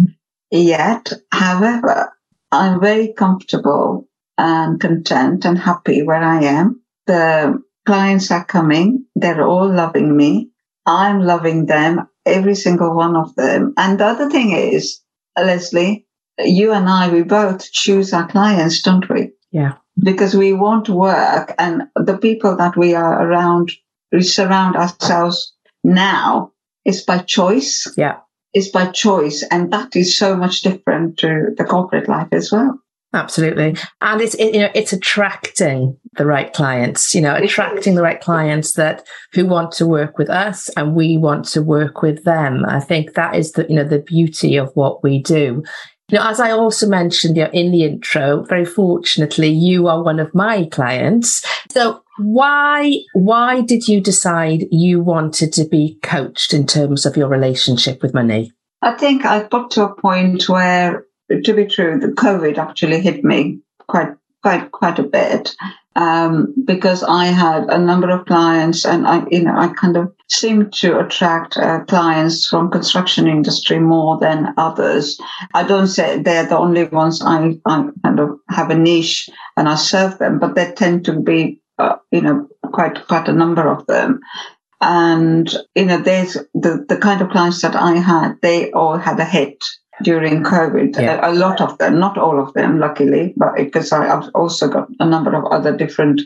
[0.51, 1.13] yet.
[1.31, 2.13] However,
[2.51, 6.81] I'm very comfortable and content and happy where I am.
[7.07, 9.05] The clients are coming.
[9.15, 10.49] They're all loving me.
[10.85, 13.73] I'm loving them, every single one of them.
[13.77, 15.01] And the other thing is,
[15.37, 16.05] Leslie,
[16.39, 19.31] you and I, we both choose our clients, don't we?
[19.51, 19.75] Yeah.
[19.97, 23.71] Because we want work and the people that we are around,
[24.11, 25.53] we surround ourselves
[25.83, 26.51] now
[26.83, 27.91] is by choice.
[27.97, 28.17] Yeah.
[28.53, 29.43] Is by choice.
[29.51, 32.79] And that is so much different to the corporate life as well.
[33.15, 33.77] Absolutely.
[34.01, 38.19] And it's, it, you know, it's attracting the right clients, you know, attracting the right
[38.19, 42.65] clients that who want to work with us and we want to work with them.
[42.67, 45.63] I think that is the, you know, the beauty of what we do.
[46.09, 50.03] You know, as I also mentioned you know, in the intro, very fortunately, you are
[50.03, 51.43] one of my clients.
[51.71, 57.27] So why, why did you decide you wanted to be coached in terms of your
[57.27, 58.51] relationship with money?
[58.81, 63.23] I think I got to a point where to be true, the COVID actually hit
[63.23, 64.13] me quite
[64.43, 65.55] quite quite a bit
[65.95, 70.13] um, because I had a number of clients, and I you know I kind of
[70.29, 75.19] seemed to attract uh, clients from construction industry more than others.
[75.53, 79.69] I don't say they're the only ones I, I kind of have a niche and
[79.69, 83.67] I serve them, but they tend to be uh, you know quite quite a number
[83.67, 84.19] of them.
[84.81, 88.35] And you know, there's the the kind of clients that I had.
[88.41, 89.63] They all had a hit
[90.03, 90.99] during COVID.
[90.99, 91.25] Yeah.
[91.25, 94.87] A, a, lot of them, not all of them, luckily, but because I've also got
[94.99, 96.21] a number of other different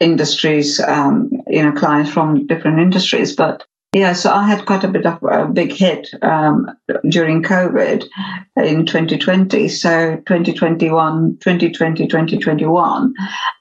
[0.00, 3.34] industries, um, you know, clients from different industries.
[3.34, 6.66] But yeah, so I had quite a bit of a big hit um,
[7.08, 8.04] during COVID
[8.56, 9.68] in 2020.
[9.68, 13.14] So 2021, 2020, 2021.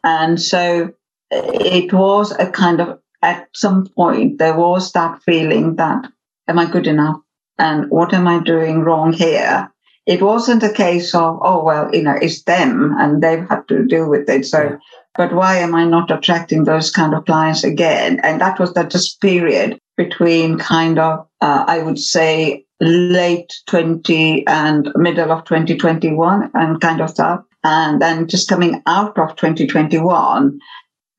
[0.04, 0.92] And so
[1.32, 6.12] it was a kind of, at some point, there was that feeling that,
[6.48, 7.23] am I good enough?
[7.58, 9.70] And what am I doing wrong here?
[10.06, 13.86] It wasn't a case of, oh, well, you know, it's them and they've had to
[13.86, 14.46] deal with it.
[14.46, 14.78] So,
[15.16, 18.20] but why am I not attracting those kind of clients again?
[18.22, 24.46] And that was that just period between kind of, uh, I would say, late 20
[24.48, 27.42] and middle of 2021 and kind of stuff.
[27.64, 30.60] And then just coming out of 2021,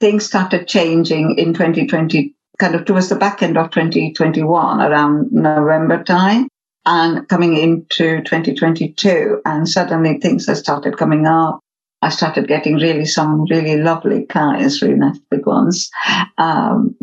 [0.00, 6.02] things started changing in 2020, kind of towards the back end of 2021, around November
[6.02, 6.48] time,
[6.86, 9.40] and coming into 2022.
[9.44, 11.60] And suddenly things have started coming up.
[12.02, 15.88] I started getting really some really lovely clients, really nice big ones.
[16.36, 16.94] Um,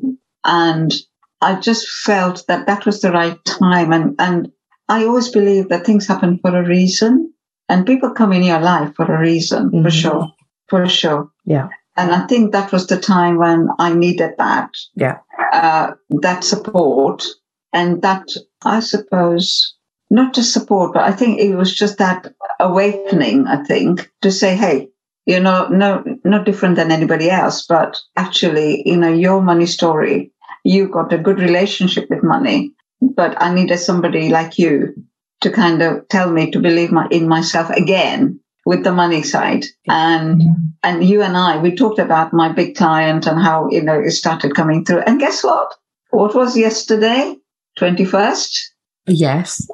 [0.43, 0.93] and
[1.41, 3.91] I just felt that that was the right time.
[3.91, 4.51] And, and
[4.87, 7.33] I always believe that things happen for a reason
[7.71, 9.83] and people come in your life for a reason, mm-hmm.
[9.83, 10.27] for sure.
[10.67, 11.31] For sure.
[11.45, 11.69] Yeah.
[11.97, 14.71] And I think that was the time when I needed that.
[14.95, 15.19] Yeah.
[15.51, 17.25] Uh, that support.
[17.73, 18.27] And that,
[18.63, 19.75] I suppose,
[20.09, 24.55] not just support, but I think it was just that awakening, I think, to say,
[24.55, 24.89] hey,
[25.25, 30.33] you're not no not different than anybody else, but actually, you know, your money story,
[30.65, 34.93] you got a good relationship with money, but I needed somebody like you
[35.41, 39.65] to kind of tell me to believe my, in myself again with the money side.
[39.87, 40.41] And
[40.83, 44.11] and you and I, we talked about my big client and how you know it
[44.11, 44.99] started coming through.
[45.01, 45.73] And guess what?
[46.09, 47.35] What was yesterday?
[47.77, 48.73] Twenty first.
[49.07, 49.67] Yes.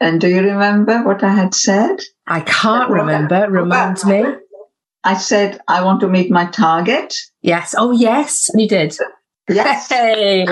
[0.00, 2.00] And do you remember what I had said?
[2.26, 3.46] I can't remember.
[3.48, 4.24] Remind me.
[5.04, 7.14] I said I want to meet my target.
[7.42, 7.74] Yes.
[7.76, 8.48] Oh, yes.
[8.50, 8.96] And you did.
[9.48, 9.88] Yes.
[9.88, 10.44] Hey.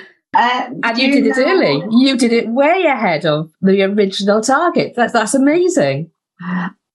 [0.38, 1.82] Uh, and you did it early.
[1.90, 4.94] You did it way ahead of the original target.
[4.94, 6.12] That's that's amazing.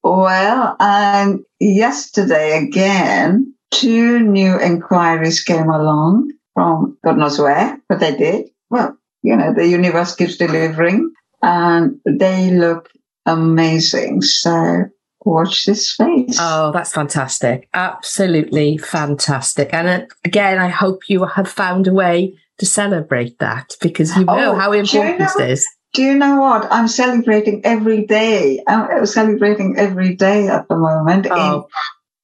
[0.02, 8.16] Well, um, yesterday again, two new inquiries came along from God knows where, but they
[8.16, 8.50] did.
[8.70, 12.90] Well, you know, the universe keeps delivering and they look
[13.26, 14.22] amazing.
[14.22, 14.86] So
[15.26, 16.38] watch this space.
[16.40, 17.68] Oh, that's fantastic.
[17.74, 19.74] Absolutely fantastic.
[19.74, 24.26] And uh, again, I hope you have found a way to celebrate that because you
[24.26, 25.68] know Oh, how do you important know- this is.
[25.94, 26.68] Do you know what?
[26.72, 28.60] I'm celebrating every day.
[28.68, 31.28] I'm celebrating every day at the moment.
[31.30, 31.68] Oh.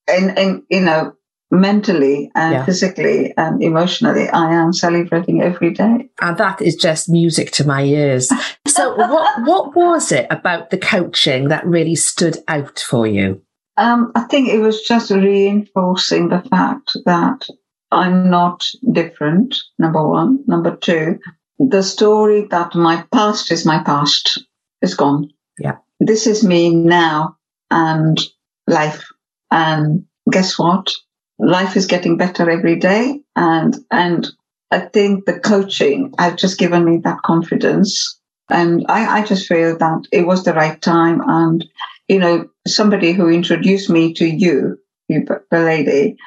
[0.08, 1.14] In, in, in, you know,
[1.52, 2.66] mentally and Yeah.
[2.66, 6.10] physically and emotionally, I am celebrating every day.
[6.20, 8.30] And that is just music to my ears.
[8.68, 13.42] So what what was it about the coaching that really stood out for you?
[13.78, 17.48] Um, I think it was just reinforcing the fact that
[17.92, 20.44] I'm not different, number one.
[20.48, 21.20] Number two,
[21.58, 24.40] the story that my past is my past
[24.82, 25.30] is gone.
[25.60, 25.78] Yeah.
[26.00, 27.36] This is me now
[27.72, 28.20] and
[28.68, 29.06] life.
[29.52, 30.92] And guess what?
[31.40, 33.22] Life is getting better every day.
[33.36, 34.28] And, and
[34.72, 38.20] I think the coaching has just given me that confidence.
[38.50, 41.22] And I, I just feel that it was the right time.
[41.26, 41.66] And,
[42.08, 44.78] you know, somebody who introduced me to you,
[45.08, 46.18] you the lady,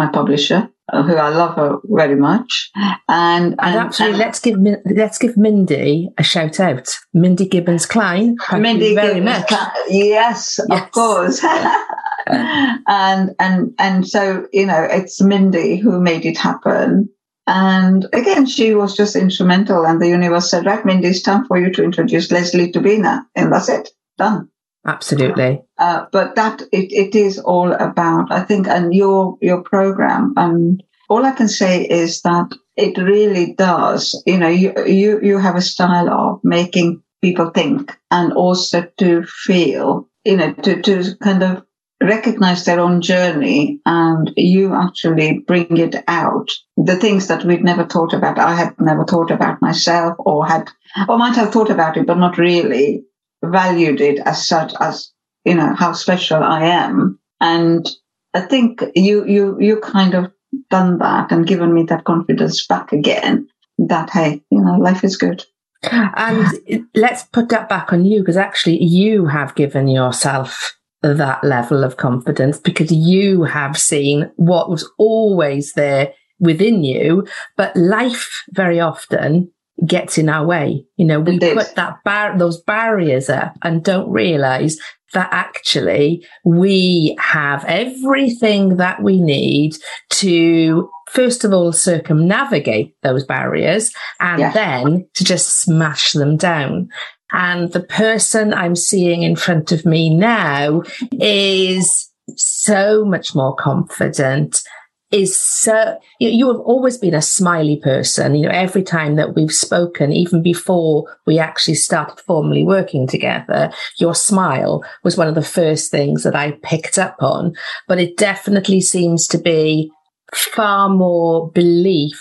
[0.00, 0.60] my publisher,
[0.92, 1.70] uh, who I love her
[2.00, 2.70] very much.
[3.08, 4.56] And, And actually, let's give
[5.00, 6.86] let's give Mindy a shout out.
[7.12, 8.36] Mindy Gibbons Klein.
[8.66, 9.50] Mindy very Gibbons- much.
[9.88, 10.82] Yes, Yes.
[10.82, 11.38] of course.
[12.26, 17.08] and and and so you know, it's Mindy who made it happen.
[17.46, 19.84] And again, she was just instrumental.
[19.84, 23.26] And the universe said, "Right, Mindy, it's time for you to introduce Leslie to Bina,"
[23.34, 23.88] and that's it,
[24.18, 24.48] done.
[24.86, 25.62] Absolutely.
[25.78, 30.32] Uh, but that it, it is all about, I think, and your your program.
[30.36, 34.20] And all I can say is that it really does.
[34.26, 39.22] You know, you you you have a style of making people think and also to
[39.24, 40.08] feel.
[40.24, 41.62] You know, to to kind of
[42.02, 47.84] recognize their own journey and you actually bring it out the things that we'd never
[47.84, 50.70] thought about i had never thought about myself or had
[51.10, 53.04] or might have thought about it but not really
[53.44, 55.10] valued it as such as
[55.44, 57.88] you know how special I am, and
[58.34, 60.30] I think you you you kind of
[60.70, 63.48] done that and given me that confidence back again.
[63.78, 65.44] That hey, you know, life is good.
[65.82, 66.46] And
[66.94, 71.96] let's put that back on you because actually you have given yourself that level of
[71.96, 77.26] confidence because you have seen what was always there within you,
[77.56, 79.50] but life very often
[79.86, 80.84] gets in our way.
[80.96, 84.76] You know, we put that bar- those barriers up and don't realize
[85.12, 89.72] that actually we have everything that we need
[90.10, 94.52] to first of all circumnavigate those barriers and Yeah.
[94.52, 96.88] then to just smash them down.
[97.32, 104.62] And the person I'm seeing in front of me now is so much more confident
[105.10, 109.34] is so you, you have always been a smiley person you know every time that
[109.34, 115.34] we've spoken even before we actually started formally working together your smile was one of
[115.34, 117.54] the first things that i picked up on.
[117.88, 119.90] But it definitely seems to be
[120.34, 122.20] far more belief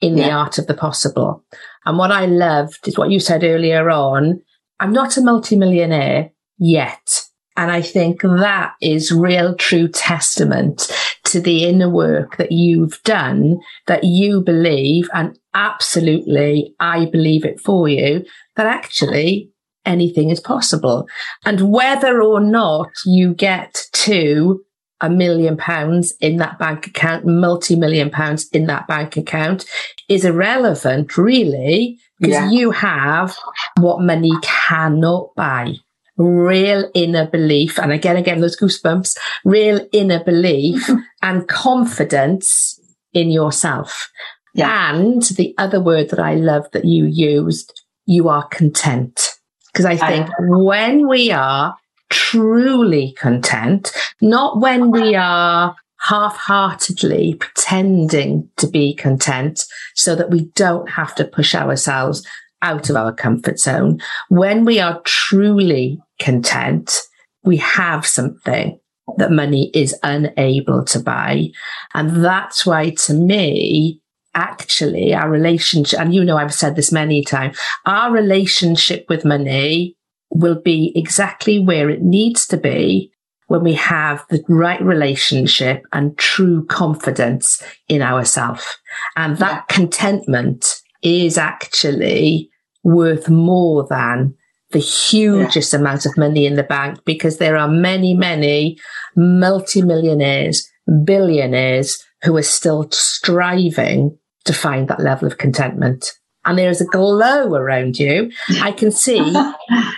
[0.00, 1.44] in the art of the possible.
[1.84, 4.42] And what i loved is what you said earlier on
[4.80, 7.22] i'm not a multimillionaire yet.
[7.58, 10.90] And I think that is real true testament
[11.26, 17.60] to the inner work that you've done, that you believe, and absolutely I believe it
[17.60, 18.24] for you,
[18.56, 19.50] that actually
[19.84, 21.08] anything is possible.
[21.44, 24.62] And whether or not you get to
[25.00, 29.66] a million pounds in that bank account, multi-million pounds in that bank account
[30.08, 32.50] is irrelevant really, because Yeah.
[32.50, 33.36] you have
[33.78, 35.74] what money cannot buy
[36.16, 41.00] real inner belief, and again, again, those goosebumps, real inner belief mm-hmm.
[41.22, 42.80] and confidence
[43.12, 44.10] in yourself.
[44.54, 44.94] Yeah.
[44.94, 47.72] And the other word that I love that you used,
[48.06, 49.32] you are content.
[49.72, 51.76] Because I think I, when we are
[52.08, 53.92] truly content,
[54.22, 59.64] not when we are half heartedly pretending to be content
[59.94, 62.26] so that we don't have to push ourselves
[62.62, 64.00] out of our comfort zone.
[64.28, 67.00] When we are truly content,
[67.44, 68.78] we have something
[69.18, 71.50] that money is unable to buy.
[71.94, 74.00] And that's why to me,
[74.34, 79.96] actually our relationship, and you know, I've said this many times, our relationship with money
[80.30, 83.12] will be exactly where it needs to be
[83.46, 88.66] when we have the right relationship and true confidence in ourselves.
[89.14, 92.50] And that contentment is actually
[92.82, 94.34] worth more than
[94.70, 95.78] the hugest yeah.
[95.78, 98.78] amount of money in the bank because there are many, many
[99.16, 100.68] multimillionaires,
[101.04, 106.12] billionaires who are still striving to find that level of contentment.
[106.44, 108.30] And there is a glow around you.
[108.60, 109.34] I can see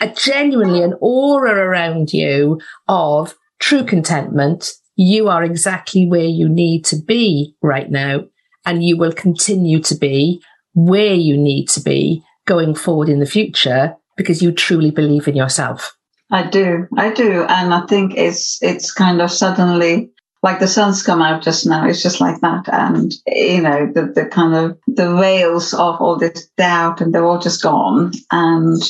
[0.01, 4.73] a genuinely an aura around you of true contentment.
[4.97, 8.25] You are exactly where you need to be right now.
[8.65, 10.43] And you will continue to be
[10.79, 15.35] where you need to be going forward in the future because you truly believe in
[15.35, 15.97] yourself.
[16.31, 16.87] I do.
[16.97, 17.43] I do.
[17.45, 20.11] And I think it's, it's kind of suddenly
[20.43, 21.87] like the sun's come out just now.
[21.87, 22.69] It's just like that.
[22.73, 27.27] And, you know, the, the kind of the veils of all this doubt and they're
[27.27, 28.13] all just gone.
[28.31, 28.81] And,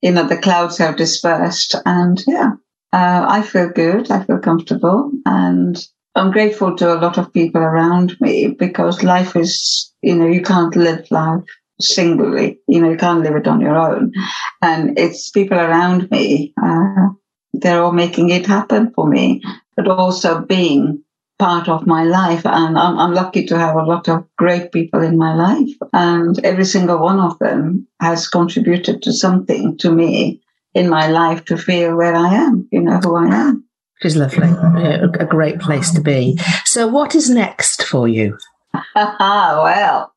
[0.00, 1.74] you know, the clouds have dispersed.
[1.84, 2.52] And yeah,
[2.92, 4.12] uh, I feel good.
[4.12, 5.10] I feel comfortable.
[5.26, 5.76] And
[6.14, 10.42] I'm grateful to a lot of people around me because life is, you know, you
[10.42, 11.44] can't live life
[11.80, 12.60] singly.
[12.68, 14.12] You know, you can't live it on your own.
[14.60, 16.52] And it's people around me.
[16.62, 17.08] Uh,
[17.54, 19.42] they're all making it happen for me
[19.76, 21.02] but also being
[21.38, 22.44] part of my life.
[22.44, 25.74] And I'm, I'm, lucky to have a lot of great people in my life.
[25.92, 30.40] And every single one of them has contributed to something to me
[30.74, 33.64] in my life to feel where I am, you know, who I am.
[34.02, 34.48] Which is lovely.
[34.48, 36.36] A great place to be.
[36.64, 38.36] So, what is next for you?
[38.96, 40.12] well,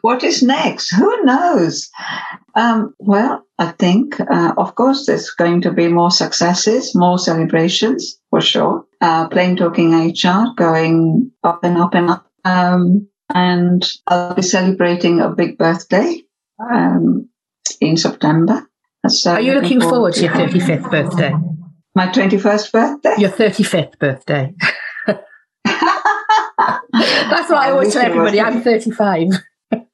[0.00, 0.94] what is next?
[0.94, 1.90] Who knows?
[2.54, 8.18] Um, well, I think, uh, of course, there's going to be more successes, more celebrations
[8.30, 8.86] for sure.
[9.02, 12.26] Uh, plain talking HR going up and up and up.
[12.46, 16.22] Um, and I'll be celebrating a big birthday
[16.58, 17.28] um,
[17.78, 18.66] in September.
[19.06, 21.34] So Are you looking forward, forward to your 35th birthday?
[21.96, 23.14] My 21st birthday?
[23.16, 24.52] Your 35th birthday.
[25.06, 25.22] That's
[25.64, 28.38] what I, I always tell everybody.
[28.38, 29.28] I'm 35.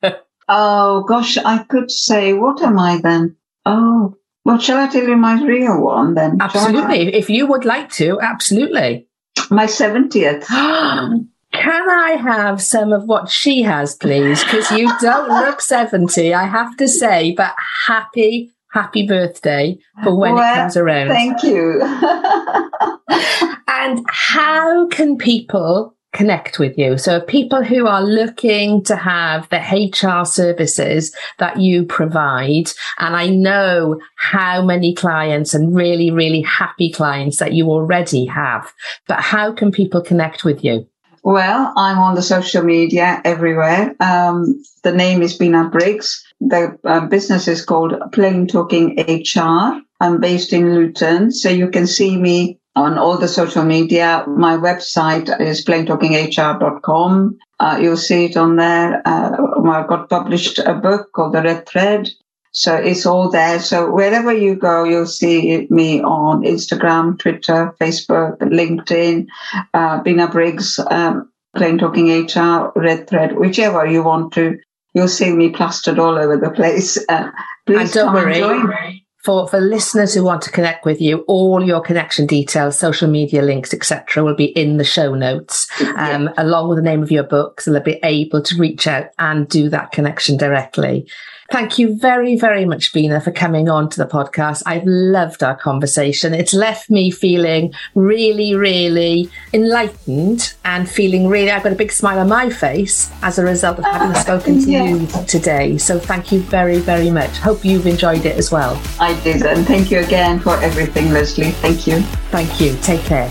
[0.48, 3.36] oh, gosh, I could say, what am I then?
[3.64, 6.38] Oh, well, shall I tell you my real one then?
[6.40, 7.14] Absolutely.
[7.14, 9.06] If you would like to, absolutely.
[9.48, 10.46] My 70th.
[11.52, 14.42] Can I have some of what she has, please?
[14.42, 17.54] Because you don't look 70, I have to say, but
[17.86, 21.08] happy, happy birthday for when well, it comes around.
[21.08, 21.80] Thank you.
[23.68, 26.98] and how can people connect with you.
[26.98, 33.28] So people who are looking to have the HR services that you provide, and I
[33.28, 38.72] know how many clients and really, really happy clients that you already have,
[39.08, 40.86] but how can people connect with you?
[41.24, 43.94] Well, I'm on the social media everywhere.
[44.00, 46.24] Um, the name is Bina Briggs.
[46.44, 49.80] The uh, business is called Plain Talking HR.
[50.00, 54.24] I'm based in Luton, so you can see me on all the social media.
[54.26, 57.38] My website is plaintalkinghr.com.
[57.60, 59.02] Uh, you'll see it on there.
[59.06, 59.36] Uh,
[59.70, 62.08] I got published a book called The Red Thread.
[62.50, 63.60] So it's all there.
[63.60, 69.28] So wherever you go, you'll see me on Instagram, Twitter, Facebook, LinkedIn,
[69.74, 74.58] uh, Bina Briggs, um, Plain Talking HR, Red Thread, whichever you want to.
[74.94, 76.98] You'll see me plastered all over the place.
[77.08, 77.30] Uh,
[77.66, 81.80] please and don't worry for, for listeners who want to connect with you, all your
[81.80, 86.32] connection details, social media links, etc., will be in the show notes, um, yeah.
[86.38, 89.48] along with the name of your book, so they'll be able to reach out and
[89.48, 91.08] do that connection directly.
[91.52, 94.62] Thank you very, very much, Bina, for coming on to the podcast.
[94.64, 96.32] I've loved our conversation.
[96.32, 102.20] It's left me feeling really, really enlightened and feeling really, I've got a big smile
[102.20, 104.84] on my face as a result of having ah, spoken to yeah.
[104.84, 105.76] you today.
[105.76, 107.36] So thank you very, very much.
[107.36, 108.80] Hope you've enjoyed it as well.
[108.98, 109.42] I did.
[109.42, 111.50] And thank you again for everything, Leslie.
[111.50, 112.00] Thank you.
[112.30, 112.74] Thank you.
[112.80, 113.28] Take care.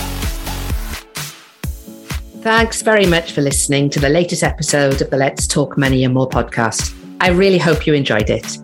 [2.44, 6.14] Thanks very much for listening to the latest episode of the Let's Talk Money and
[6.14, 7.01] More podcast.
[7.22, 8.58] I really hope you enjoyed it.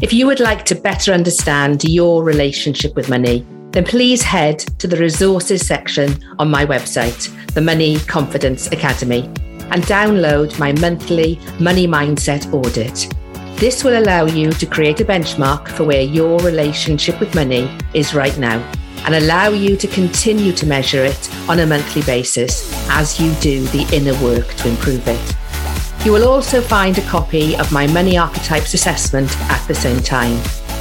[0.00, 4.86] If you would like to better understand your relationship with money, then please head to
[4.86, 9.28] the resources section on my website, the Money Confidence Academy.
[9.72, 13.12] and download my monthly money mindset audit.
[13.58, 18.14] This will allow you to create a benchmark for where your relationship with money is
[18.14, 18.58] right now
[19.04, 23.64] and allow you to continue to measure it on a monthly basis as you do
[23.66, 25.36] the inner work to improve it.
[26.06, 30.36] You will also find a copy of my Money Archetypes assessment at the same time,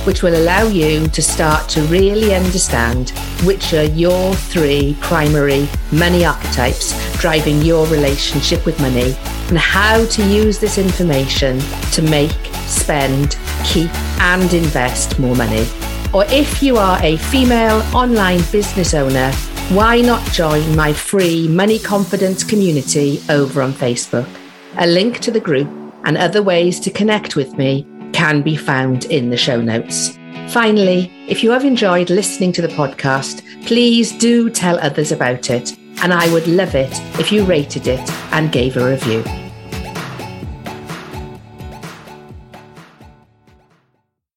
[0.06, 3.10] which will allow you to start to really understand
[3.44, 9.16] which are your three primary money archetypes driving your relationship with money
[9.48, 11.60] and how to use this information
[11.94, 13.90] to make, spend, keep,
[14.22, 15.66] and invest more money.
[16.14, 19.32] Or if you are a female online business owner,
[19.70, 24.30] why not join my free money confidence community over on Facebook?
[24.78, 25.70] A link to the group
[26.04, 30.18] and other ways to connect with me can be found in the show notes.
[30.50, 35.78] Finally, if you have enjoyed listening to the podcast, please do tell others about it.
[36.04, 39.45] And I would love it if you rated it and gave a review.